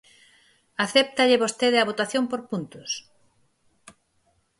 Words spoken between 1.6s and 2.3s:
a votación